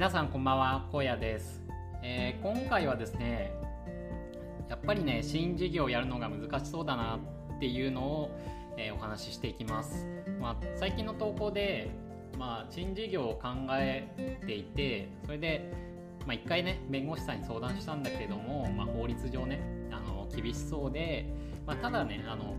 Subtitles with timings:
[0.00, 1.60] 皆さんこんばんは荒野です、
[2.02, 3.52] えー、今回はですね
[4.70, 7.18] やっぱりね新事業をやるのが難しそうだな
[7.56, 8.30] っていうのを、
[8.78, 10.06] えー、お話ししていきます、
[10.40, 11.90] まあ、最近の投稿で、
[12.38, 15.70] まあ、新事業を考えていてそれで、
[16.26, 19.60] まあ、1回ね弁護士さんに相談したんだけれども、まあ、法律上ね
[19.92, 21.26] あの厳しそうで、
[21.66, 22.56] まあ、ただねあの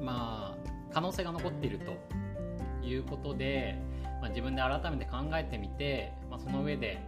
[0.00, 3.76] まあ可能性が残っているということで、
[4.22, 7.02] まあ、自分で改めて考えてみて、まあ、その上で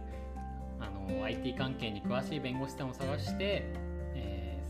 [0.81, 3.63] あの IT 関係に詳しい弁護士さんを探して、
[4.13, 4.61] え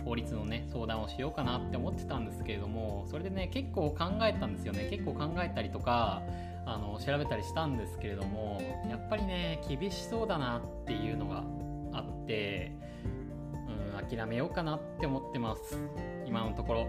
[0.00, 6.20] ー、法律のね相談をしようかなって思ってたんですけれどもそれでね結構考えたんですよね結構考えたりとか
[6.66, 11.44] あの調べたりしたんですけれどもやっぱりね厳しそうだなっていうのが
[11.92, 12.72] あって、
[14.00, 15.78] うん、諦めようかなって思ってます
[16.26, 16.86] 今のところ。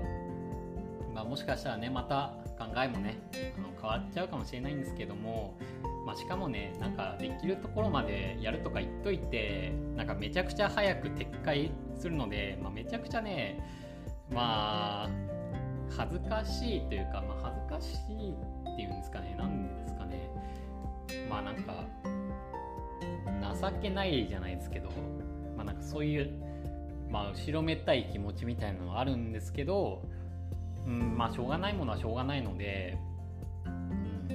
[1.14, 3.18] まあ、もしかしたらねまた考えもね
[3.58, 5.58] あの変わっちゃうかもしれないんですけども、
[6.06, 13.60] まあ、しかもねなんかできるところまでやるとか言っといてなんかめちゃくちゃ早く撤回するので、まあ、めちゃくちゃね
[14.32, 15.10] まあ
[15.90, 20.30] 恥ずかしいというか、まあ、恥ずかしいっていうんですかね何ですかね。
[21.30, 21.86] まあなんか
[23.60, 24.90] 情けないじゃないですけど、
[25.56, 26.32] まあ、なんかそういう
[27.10, 30.04] まあ後ろめたい気持ちみたいなのがあるんですけど
[30.88, 32.98] うんまあしょうがないものはしょうがないので、
[33.66, 34.28] うん、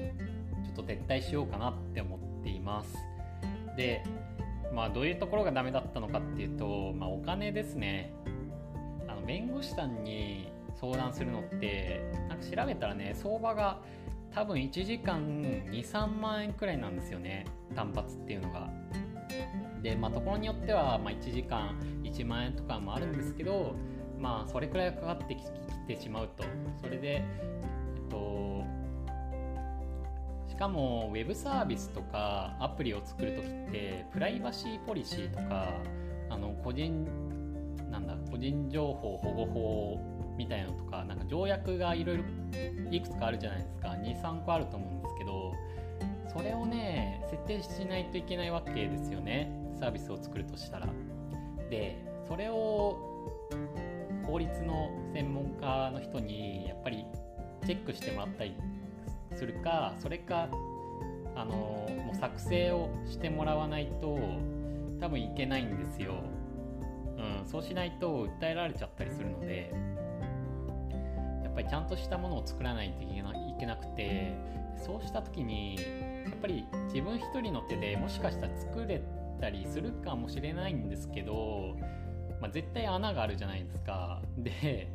[0.64, 2.94] ちょっと撤退しようかなって思っています。
[3.76, 4.04] で
[4.72, 8.12] まあどういうところがダメだったのかっていうと、まあ、お金ですね。
[9.08, 13.80] あの弁護士さんに相談するのってなんか調べたらね相場が
[14.34, 17.46] 多分1時間23万円くらいなんですよね。
[17.74, 18.70] 単発っていうのが。
[19.82, 23.74] でまあところによっては、まあ、1時間1万円とかもあるんですけど
[24.22, 25.42] まあそれくらいかかってき
[25.88, 26.44] てしまうと。
[26.80, 27.24] それで、え
[28.06, 28.64] っと、
[30.48, 35.74] しかもウェブサービスとかアプリを作る時ってプライバシーポリシーとか
[36.30, 37.04] あの個人
[37.90, 40.00] なんだ個人情報保護法
[40.38, 42.22] みたいなのとかなんか条約がいろいろ
[42.92, 43.88] いくつかあるじゃないですか。
[43.88, 45.52] 23個あると思うんですけど
[46.32, 49.50] それをね設定しないといけないわけですよね。
[49.80, 50.88] サービスを作るとしたら。
[51.68, 51.96] で
[52.28, 53.11] それを
[54.32, 57.04] 法律の専門家の人にやっぱり
[57.66, 58.56] チェックしてもらったり
[59.36, 60.48] するかそれか
[61.36, 64.18] あのもう作成をしてもらわないと
[65.00, 66.14] 多分いけないんですよ、
[67.18, 69.70] うん、そうしないと訴えられちゃったりするので
[71.44, 73.08] やっぱりちゃんとしたものを作らないとい
[73.60, 74.34] けなくて
[74.82, 75.76] そうした時に
[76.24, 79.02] やっぱり自分一人の手でもしかしたら作れ
[79.38, 81.76] たりするかもしれないんですけど
[82.42, 84.20] まあ、絶対穴があるじゃないですか。
[84.36, 84.88] で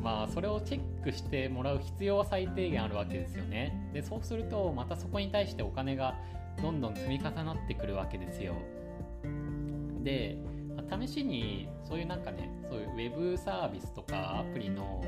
[0.00, 3.90] まあそれをチェックしてもらう必要は最低限あるわけですよね。
[3.92, 6.14] でそうするとまたそこに対してお金が
[6.62, 8.54] どんどん積み重なってくるわけですよ。
[10.02, 10.36] で、
[11.00, 15.02] 試しにそういうなんかねそういうウェブサービスとかアプリの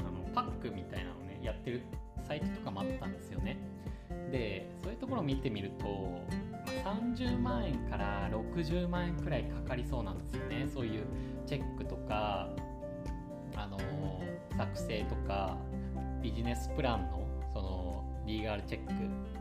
[0.00, 1.82] あのパックみたいなのねやってる
[2.26, 3.56] サイトとかもあったんですよね。
[4.30, 6.20] でそういうところを見てみると
[6.84, 10.66] 30万円から60万円くらいかかりそうなんですよね。
[10.72, 11.04] そういう
[11.46, 12.48] チェックとか、
[13.56, 15.56] あのー、作成とか
[16.22, 18.92] ビジネスプランのそのリーガルチェック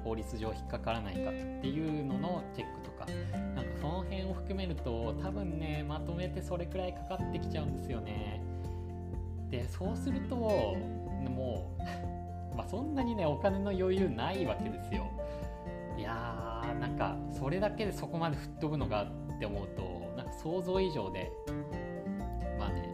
[0.04, 3.06] 法律上引っかからないかっていうののチェックとか
[3.56, 8.42] なんかその辺を含めると多分ねまとめてそれくらいかかってきちゃうんですよね。
[9.50, 11.84] でそうするともう
[12.56, 15.08] まあそんなにねお金の余裕ないわけですよ。
[15.98, 21.32] いやーなんかそれだけでそこまで吹っ飛ぶのかって思うとなんか想像以上で
[22.60, 22.90] まあね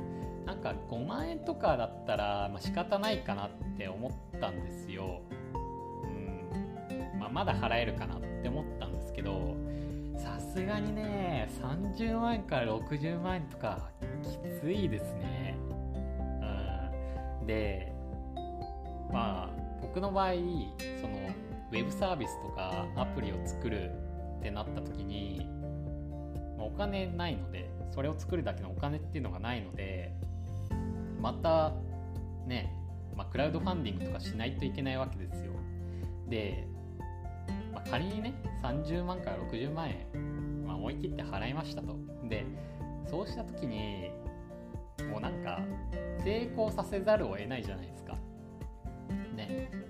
[0.45, 5.21] なんか5万円とかだったら、まあ、仕方ないかなって思ったんですよ、
[6.03, 7.19] うん。
[7.19, 9.55] まあ、まだ払えるかなって思ったんですけど
[10.17, 13.89] さすがにね30万円から60万円とか
[14.23, 15.57] きついですね、
[17.39, 17.93] うん、で
[19.11, 19.49] まあ
[19.81, 20.33] 僕の場合
[21.01, 21.30] その
[21.71, 23.91] ウェブサービスとかアプリを作る
[24.39, 25.47] ってなった時に、
[26.57, 30.13] まあ、お金ないのでそれを作るだけのお金っていうのがないので
[31.19, 31.73] また
[32.45, 32.73] ね、
[33.15, 35.51] まあ、クラウドファンディングとかしないといけないわけですよ。
[36.27, 36.67] で、
[37.73, 38.33] まあ、仮にね
[38.63, 41.95] 30万から60万円、まあ、思い切って払いましたと。
[42.27, 42.45] で
[43.09, 44.11] そうした時に
[45.09, 45.61] もうなんか
[46.23, 48.17] 成功させざるを得ないじゃないですか。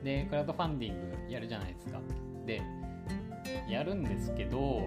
[0.03, 0.95] でクラウドファンディン
[1.27, 1.99] グやるじゃないですか。
[2.45, 2.61] で
[3.69, 4.81] やるんですけど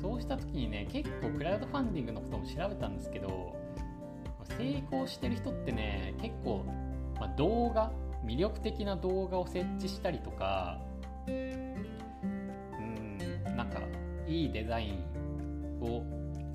[0.00, 3.56] そうした時にね結構クラウドファンディングのことも調べたんですけど
[4.58, 6.64] 成功してる人ってね結構、
[7.18, 7.90] まあ、動画
[8.24, 10.80] 魅力的な動画を設置したりとか
[11.26, 11.76] うん
[13.56, 13.80] なんか
[14.26, 14.98] いいデザイン
[15.80, 16.04] を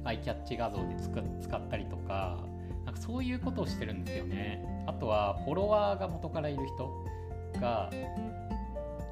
[0.03, 0.95] アイキャッチ画像で
[1.41, 2.39] 使ったりとか
[2.85, 4.78] なんかそういうことをしてるんですよね。
[4.89, 6.89] あとはフォロワーが元からいる人
[7.61, 7.91] が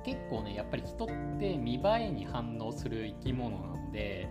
[0.03, 1.07] 結構ねやっぱり人っ
[1.39, 4.27] て見栄えに反応する生き物なので、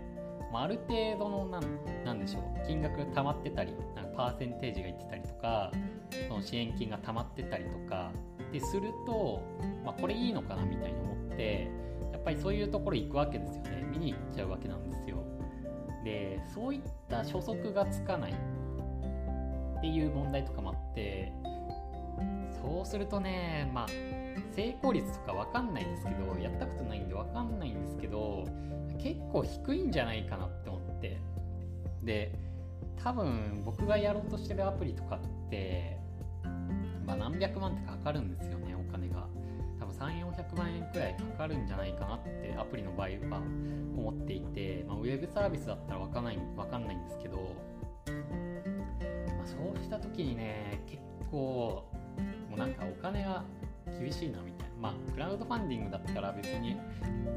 [0.53, 1.61] まあ、る程度の
[2.05, 5.71] なんでしょう金額が溜まってたりなんかパーセンテージがいってたりとか
[6.29, 8.11] その支援金が溜まってたりとか
[8.53, 9.43] ですると、
[9.85, 11.71] まあ、これいいのかなみたいに思って
[12.13, 13.85] やっぱりそういうところ行くわけですよね。
[13.93, 15.19] 見に行っちゃうわけなんですよ。
[16.03, 18.35] でそういった初速がつかない。
[19.79, 21.33] っていう問題とかもあって
[22.63, 23.87] そうするとねまあ
[24.55, 28.45] 成功率とか分かんないんですけどやったことないんで分かんないんですけど
[28.99, 31.21] 結構低いんじゃないかなって思って。
[32.03, 32.33] で
[33.03, 35.99] 多分僕がやろうとしてるアプリとかって
[37.07, 39.29] まあ、何百万ってかかるんですよねお金が。
[39.79, 43.43] 多分3400万円くらいかかるんじゃないかなってアプリの場合は
[43.97, 47.55] 思っていて、まあ、ウェブサービスだったら分かんない分かんないんですけど、
[49.47, 51.85] そうした時にね結構
[52.51, 53.45] もうなんかお金が
[53.99, 54.75] 厳しいなみたいな。
[54.81, 56.77] まあクラウドファンディングだったら別に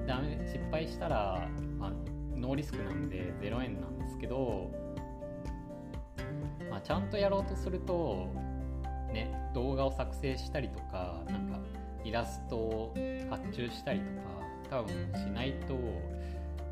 [0.06, 1.48] ダメ失敗したら、
[1.78, 1.92] まあ、
[2.36, 4.72] ノーリスクなんで0円なんですけど、
[6.70, 8.28] まあ、ちゃんとやろうとすると
[9.14, 11.60] ね動画を作成したりとかなんか
[12.04, 12.96] イラストを
[13.30, 14.06] 発注したりと
[14.70, 15.78] か多分しないと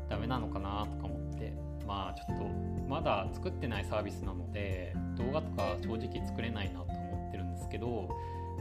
[0.08, 1.52] ダメなのかなとか思って
[1.86, 2.44] まあちょっと
[2.88, 8.08] まだ作ってないサービスなので動画とか正直作れないなと思ってるんですけど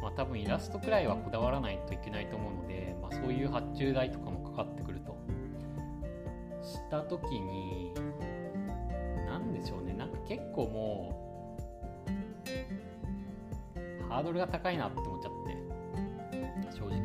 [0.02, 5.18] まあ多分イラストくらいはこだわらないといけないと思うので、まあ、そういう発注代とかもかかってくると。
[6.62, 7.94] した時に
[9.26, 9.94] 何でしょうね。
[9.94, 11.54] なんか結構も
[14.06, 16.78] うハードルが高いなって思っちゃって。
[16.78, 16.98] 正直。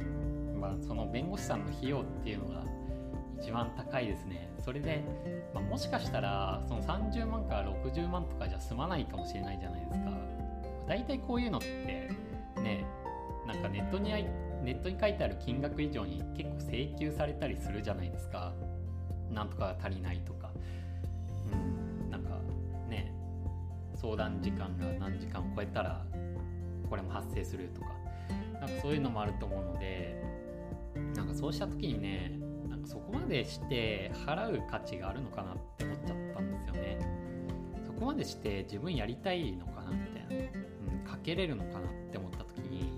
[0.00, 0.60] うん。
[0.60, 2.64] まあその弁護士さんの費用っていうのが
[3.40, 4.48] 一番高いですね。
[4.66, 5.00] それで、
[5.54, 10.10] まあ、もしかしたらその30万から60万とかじゃ済まないかもしれないじゃないですか。
[10.88, 12.10] 大体こういうのって
[12.60, 12.84] ね
[13.46, 18.52] なんかネットにネットに書いてある金額以上に結構請求されたりするじゃないですか。
[19.30, 20.50] なんとか足りないとか。
[21.52, 22.30] うん、なんか
[22.90, 23.12] ね
[23.94, 26.04] 相談時間が何時間を超えたら
[26.90, 27.86] これも発生するとか。
[28.54, 30.20] なんかそういうのもあると思うので
[31.14, 32.45] なんかそうした時にね
[32.86, 36.98] そこまでして払う価値があるのかなって思っちゃったんですよね。
[37.84, 40.44] そこまでして自分やりたいのかなみたいな、
[40.92, 42.92] うん、かけれるのかなって思った時に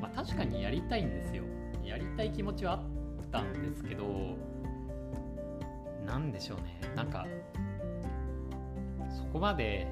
[0.00, 1.44] まあ確かにやりたいんですよ。
[1.84, 2.80] やりたい気持ちはあっ
[3.30, 4.36] たんですけど
[6.06, 6.80] 何でしょうね。
[6.96, 7.26] なんか
[9.10, 9.86] そこまで、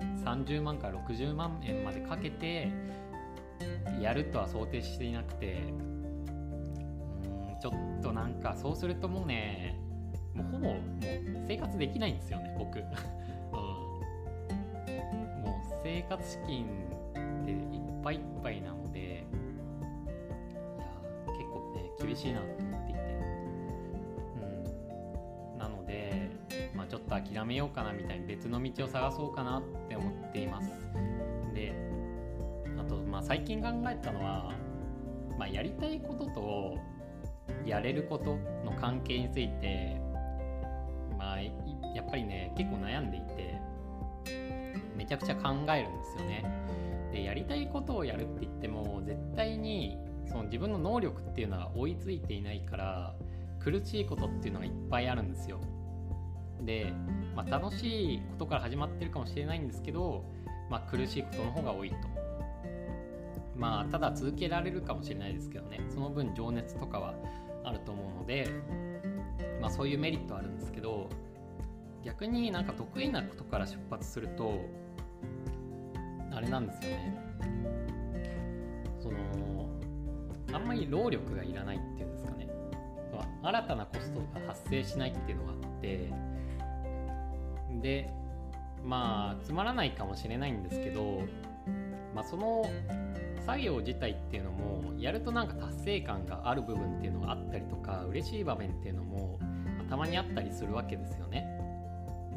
[0.00, 2.70] うん、30万から60万円までかけて
[4.00, 5.62] やるとは想定していなくて
[7.60, 9.78] ちょっとなんかそうするともうね
[10.34, 10.78] もうほぼもう
[11.46, 12.84] 生活できないんですよね僕、うん、
[15.42, 16.66] もう生活資金
[17.44, 19.24] でいっぱいいっぱいなのでいや
[21.26, 23.00] 結構ね厳しいなと思っていて。
[25.52, 25.58] うん。
[25.58, 26.30] なので
[26.76, 30.70] まあちょっと諦めようかなみたいに別の道を探そうかなって思っています。
[31.54, 31.72] で
[32.78, 34.52] あとまあ最近考えたのは、
[35.36, 36.78] まあ、やりたいことと
[37.68, 40.00] やれることの関係について
[41.18, 43.60] まあやっぱりね結構悩んでいて
[44.96, 46.44] めちゃくちゃ考えるんですよね。
[47.12, 49.96] でやりたいことをやるって言っても絶対に
[50.26, 53.14] その自分の能力っていうのは追いついていないから
[53.58, 55.60] 苦しいことっていうのがいっぱいあるんですよ。
[56.64, 56.92] で、
[57.34, 60.24] まあ、楽しいことから始まってるかもしれないんですけど、
[60.70, 61.96] まあ、苦しいことの方が多いと。
[63.56, 67.14] まあ、ただ続けられるかもしれないですけどね、その分情熱とかは
[68.28, 68.46] で、
[69.60, 71.08] まあ、そういうメリットあるんですけど、
[72.04, 74.60] 逆になんか得意なことから出発すると、
[76.30, 77.18] あれなんですよね。
[79.00, 79.16] その、
[80.52, 82.48] あんまり労力がいらないっていうんですかね。
[83.42, 86.12] 新たなコストが発生しないっていうのがあって、
[87.80, 88.10] で
[88.84, 91.22] まあつまらないかもしれないんですけど、
[92.14, 92.64] まあ、その
[93.48, 99.38] 作業自体っていうのもやるとなんか達成感がある部分っていうのがあったりとか嬉しい場面っていうのも、
[99.88, 101.46] たまにあったりするわけですよね。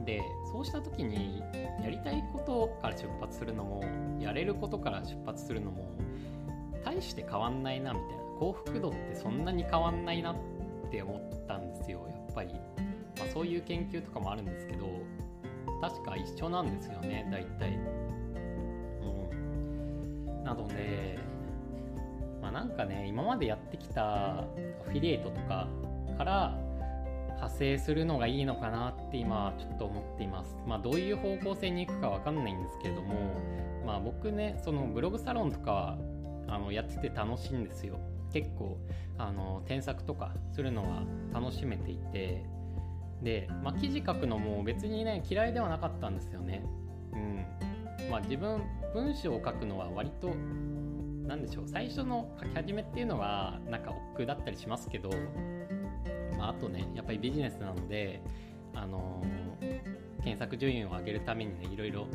[0.05, 0.21] で
[0.53, 1.43] そうした時に
[1.83, 3.83] やりたいことから出発するのも
[4.21, 5.91] やれることから出発するのも
[6.85, 10.35] 大して変わんないなみたいな幸福度ってそんなに変わんないなっ
[10.89, 12.53] て思ったんですよやっぱり、
[13.19, 14.87] まあ、そういう研究とかもあるんですけど
[15.81, 17.77] 確か一緒なんですよね大体。
[19.01, 21.00] うん、なので、
[22.61, 24.43] なんかね今までやってきたア
[24.85, 25.67] フィリエイトとか
[26.15, 26.55] から
[27.27, 30.55] 派生するのがいいのかなって今ちょっと思っています。
[30.67, 33.15] まあどういう方向性に行くかわかんないんですけれども、
[33.83, 35.97] まあ僕ね、そのブログサロンとかは
[36.47, 37.99] あのやってて楽しいんですよ。
[38.31, 38.77] 結構
[39.17, 41.03] あの添削とかするのは
[41.33, 42.45] 楽しめていて、
[43.23, 46.63] で、まあ記事書くのも別にね嫌いではなかったんですよね。
[47.11, 47.43] うん。
[48.11, 48.61] まあ自分
[48.93, 50.31] 文章を書くのは割と
[51.31, 51.63] 何でしょう。
[51.65, 55.09] 最初の書き始めっていうのはなんか億劫だったりしますけど
[56.37, 58.21] まあ、あとねやっぱりビジネスなので、
[58.73, 62.07] あのー、検索順位を上げるためにねいろいろ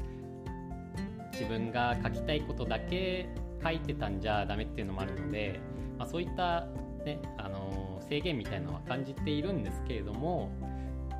[1.32, 3.28] 自分が書きたいことだけ
[3.62, 5.60] 書いてたんじゃダメっていうのもあるので、
[5.96, 6.66] まあ、そういった、
[7.04, 10.50] ねあのー、制限みたいなのは感じているんですけれども、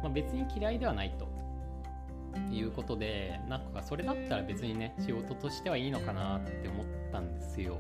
[0.03, 1.35] まあ、別に嫌いではないと。
[2.53, 7.79] いうことでなんかそれだったら別にね仕事としてはいいのかなって思ったんですですよ。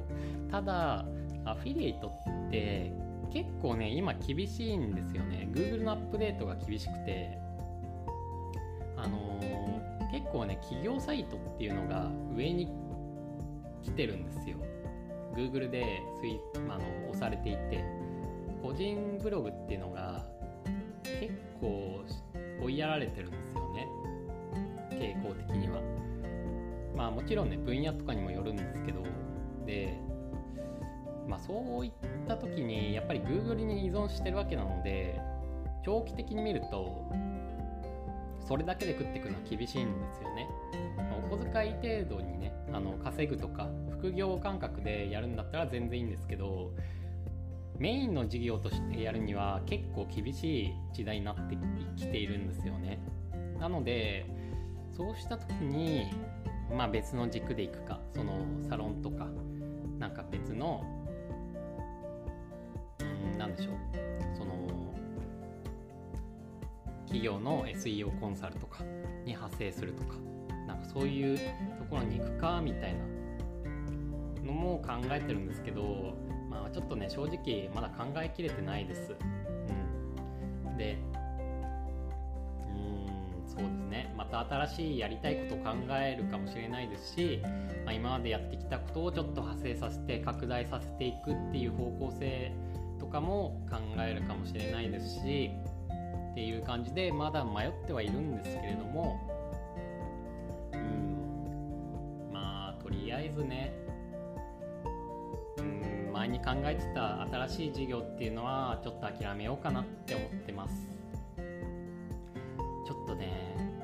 [0.50, 1.04] ただ
[1.44, 2.92] アフィリエイトって
[3.32, 5.48] 結構ね今厳しいんですよね。
[5.52, 7.38] Google のアップデートが厳しくて。
[8.98, 12.66] あのー、結構ね企業サイトっていうのが上に
[13.82, 14.56] 来てるんですよ。
[15.34, 16.40] Google でスイ
[16.70, 17.84] あの押されていて。
[18.62, 20.26] 個人ブログっていうのが
[21.04, 22.02] 結構
[22.62, 23.86] 追いやられてるんですよね。
[24.90, 25.80] 傾向的には。
[26.96, 28.42] まあもちろんね分野とかにもよ
[32.26, 35.20] った時にやっぱり Google に依存してるわけなので
[35.84, 37.08] 長期的に見ると
[38.40, 40.48] それだけで食っていくのは厳しいんですよね。
[41.30, 46.72] お小遣い程度にねあの稼ぐとか副業感覚でやるんだったら全然いいんですけど
[47.78, 51.56] メインの事業としてやるには結構厳しい時代になって
[51.96, 52.98] きているんですよね。
[53.58, 54.26] なので
[54.96, 56.06] そうした時に
[56.74, 59.26] まあ別の軸でいくかそのサロンとか
[59.98, 60.84] なんか別の
[63.36, 63.74] 何でしょう。
[64.36, 64.54] その
[67.06, 68.82] 企業の SEO コンサルとか
[69.24, 70.16] に派生するとか
[70.66, 71.38] なんかそういう
[71.78, 73.00] ところに行くかみたいな
[74.44, 76.14] のも考えてるんですけど
[76.50, 79.14] まあちょっとね正直まだ考えきれてないです。
[80.66, 80.98] うん、で
[82.68, 84.14] うんそうですね。
[84.16, 87.40] また新しいやりたいことを考えるかもしれないですし、
[87.84, 92.52] まあ、今までやってきたことをちょっと派生させて拡大させていくっていう方向性
[92.98, 95.50] とかも考えるかもしれないですし
[96.32, 99.18] っていう感じでまだ迷ってはいるんですけれども
[100.72, 103.72] うんまあとりあえずね
[105.58, 110.96] うん前に考えてた新しい事業っていうのはちょっと諦めようかなって思ってます。
[112.86, 113.32] ちょっとね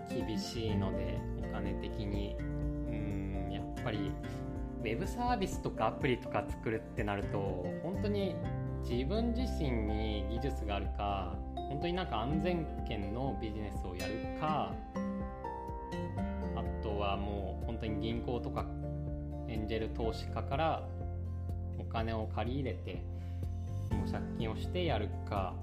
[0.08, 4.12] 厳しいのでお金的にうんやっぱり
[4.80, 7.38] ウェブサービスとかアプリとか作るってなると
[7.82, 8.36] 本当に
[8.88, 14.72] 自分自身に技術があるか本当になんか安全圏のビジネスをやるか
[16.54, 18.66] あとはもう本当に銀行とか
[19.48, 20.82] エンジェル投資家から
[21.78, 23.02] お金を借り入れて
[23.90, 25.54] もう借金をしてやるか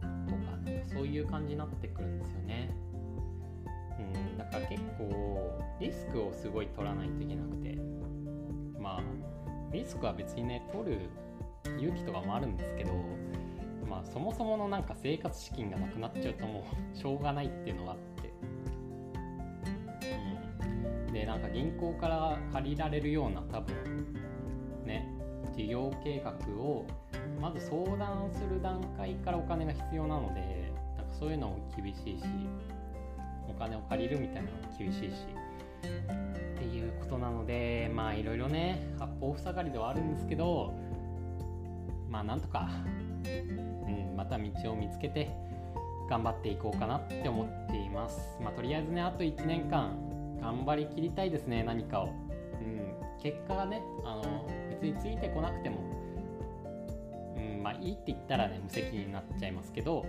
[0.00, 2.70] とかそういう感じになってくるんですよね。
[3.98, 7.78] うん、だから結構リスクをすごい取らないといけなくて
[8.78, 9.02] まあ
[9.72, 11.10] リスクは別にね取る
[11.78, 12.92] 勇気とかもあるんですけど、
[13.88, 18.32] まあ、そもそものなんか生活資金がなくなっちゃうともう しょうがないっていうのがあって、
[21.06, 23.74] うん、でなんか銀行から借りられるような多分
[24.84, 25.08] ね
[25.56, 26.86] 事業計画を
[27.40, 32.24] まず相談する段階からお金が必要なのでなんかそういうのも厳しいし
[33.48, 35.26] お金を借りるみたいなのも厳しいし
[35.84, 40.74] っていうことなのでまあいろいろね八方塞がりではあるんですけど
[42.08, 42.68] まあなんとか、
[43.24, 43.28] う
[43.90, 45.30] ん、また道を見つけて
[46.08, 48.38] 頑張っていこうかなって思っています。
[48.42, 49.96] まあ、とりあえずね、あと1年間
[50.40, 52.06] 頑張りきりたいですね、何かを。
[52.06, 52.08] う
[52.60, 55.78] ん、結果がね、あの別についてこなくても、
[57.36, 60.04] うん、まあいいって言ったらね、無責任になっちゃいますけど、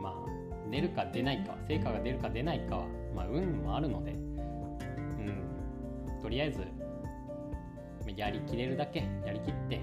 [0.00, 0.14] まあ、
[0.70, 5.44] 出るか出ないか、成果が出るか出ないかは、まあ、運もあるので、うん、
[6.22, 6.64] とりあえず、
[8.16, 9.80] やりきれるだけやりきって、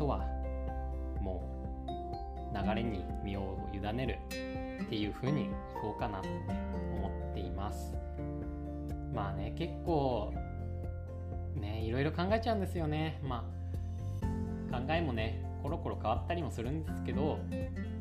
[0.00, 0.26] とは
[1.20, 1.44] も
[1.86, 4.18] う流れに身を委ねる
[4.82, 5.48] っていう風にい
[5.80, 6.28] こうかなって
[6.96, 7.94] 思っています。
[9.14, 10.32] まあね結構
[11.54, 13.20] ねいろいろ考えちゃうんですよね。
[13.22, 13.44] ま
[14.72, 17.38] あ考えもねコロコロ変わったりもするんですけど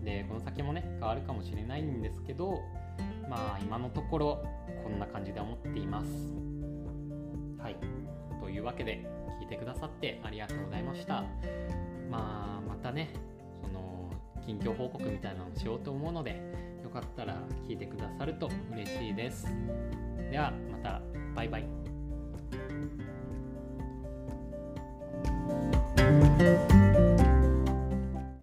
[0.06, 2.60] でこの先もね変わるかもしれないんですけど
[3.30, 4.44] まあ今のところ
[4.84, 6.10] こんな感じで思っています。
[7.62, 7.76] はい。
[8.40, 9.06] というわけで
[9.42, 11.26] 聞いてくださってありがとうございました。
[12.10, 13.10] まあまたね
[13.64, 14.10] その
[14.46, 16.42] 近況報告みたいなのをしようと思うので
[16.84, 17.38] よかったら
[17.68, 19.48] 聞いてくださると嬉しいです。
[20.32, 21.02] ではまた
[21.36, 21.66] バイバイ。